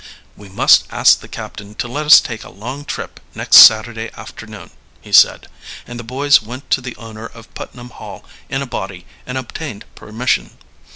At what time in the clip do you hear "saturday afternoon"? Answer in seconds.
3.57-4.71